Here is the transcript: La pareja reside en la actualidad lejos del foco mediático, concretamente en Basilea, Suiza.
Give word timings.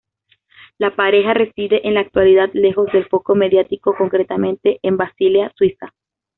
La 0.79 0.95
pareja 0.95 1.35
reside 1.35 1.87
en 1.87 1.93
la 1.93 1.99
actualidad 1.99 2.49
lejos 2.53 2.91
del 2.91 3.05
foco 3.07 3.35
mediático, 3.35 3.93
concretamente 3.95 4.79
en 4.81 4.97
Basilea, 4.97 5.51
Suiza. 5.55 5.93